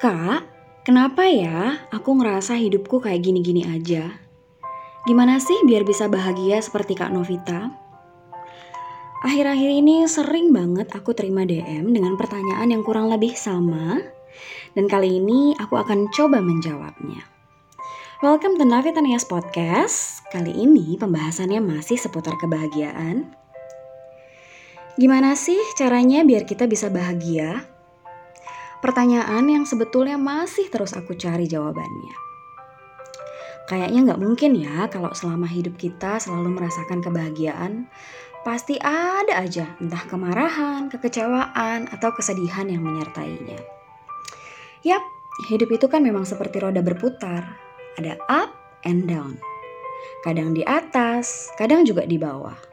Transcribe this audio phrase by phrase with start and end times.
[0.00, 0.48] Kak,
[0.80, 4.08] kenapa ya aku ngerasa hidupku kayak gini-gini aja?
[5.04, 7.68] Gimana sih biar bisa bahagia seperti Kak Novita?
[9.20, 14.00] Akhir-akhir ini sering banget aku terima DM dengan pertanyaan yang kurang lebih sama,
[14.72, 17.20] dan kali ini aku akan coba menjawabnya.
[18.24, 20.24] Welcome to Novita Nias Podcast.
[20.32, 23.36] Kali ini pembahasannya masih seputar kebahagiaan.
[24.96, 27.68] Gimana sih caranya biar kita bisa bahagia?
[28.80, 32.16] Pertanyaan yang sebetulnya masih terus aku cari jawabannya.
[33.68, 37.86] Kayaknya nggak mungkin ya kalau selama hidup kita selalu merasakan kebahagiaan,
[38.40, 43.60] pasti ada aja entah kemarahan, kekecewaan, atau kesedihan yang menyertainya.
[44.80, 45.04] Yap,
[45.52, 47.60] hidup itu kan memang seperti roda berputar,
[48.00, 48.50] ada up
[48.88, 49.36] and down.
[50.24, 52.69] Kadang di atas, kadang juga di bawah.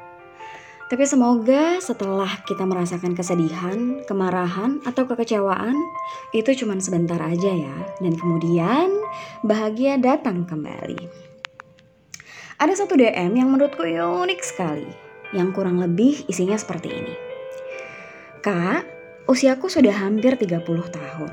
[0.88, 5.76] Tapi semoga setelah kita merasakan kesedihan, kemarahan, atau kekecewaan,
[6.32, 7.78] itu cuma sebentar aja ya.
[8.00, 8.88] Dan kemudian
[9.44, 11.28] bahagia datang kembali.
[12.56, 14.88] Ada satu DM yang menurutku unik sekali.
[15.36, 17.16] Yang kurang lebih isinya seperti ini.
[18.40, 18.88] Kak,
[19.28, 21.32] usiaku sudah hampir 30 tahun.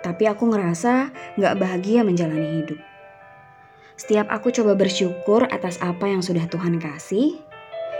[0.00, 2.80] Tapi aku ngerasa gak bahagia menjalani hidup.
[4.00, 7.36] Setiap aku coba bersyukur atas apa yang sudah Tuhan kasih,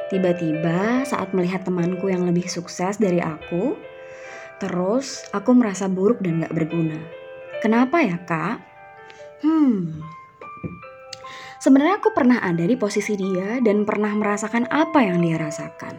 [0.07, 3.75] Tiba-tiba saat melihat temanku yang lebih sukses dari aku,
[4.63, 6.95] terus aku merasa buruk dan gak berguna.
[7.59, 8.63] Kenapa ya kak?
[9.43, 9.99] Hmm,
[11.59, 15.99] sebenarnya aku pernah ada di posisi dia dan pernah merasakan apa yang dia rasakan.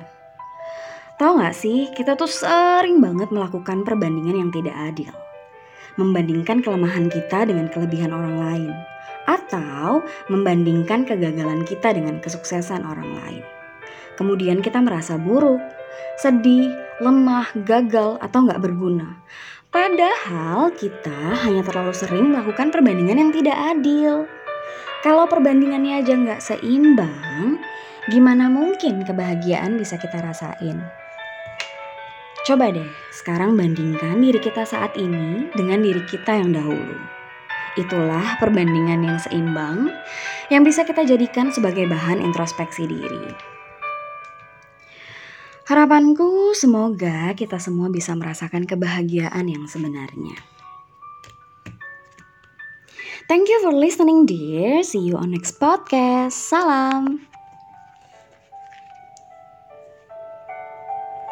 [1.20, 5.12] Tahu gak sih, kita tuh sering banget melakukan perbandingan yang tidak adil.
[6.00, 8.72] Membandingkan kelemahan kita dengan kelebihan orang lain.
[9.28, 13.57] Atau membandingkan kegagalan kita dengan kesuksesan orang lain.
[14.18, 15.62] Kemudian kita merasa buruk,
[16.18, 19.22] sedih, lemah, gagal, atau nggak berguna.
[19.70, 24.26] Padahal kita hanya terlalu sering melakukan perbandingan yang tidak adil.
[25.06, 27.62] Kalau perbandingannya aja nggak seimbang,
[28.10, 30.82] gimana mungkin kebahagiaan bisa kita rasain?
[32.48, 36.98] Coba deh, sekarang bandingkan diri kita saat ini dengan diri kita yang dahulu.
[37.78, 39.94] Itulah perbandingan yang seimbang
[40.50, 43.57] yang bisa kita jadikan sebagai bahan introspeksi diri.
[45.68, 50.40] Harapanku semoga kita semua bisa merasakan kebahagiaan yang sebenarnya.
[53.28, 54.80] Thank you for listening dear.
[54.88, 56.40] See you on next podcast.
[56.40, 57.28] Salam.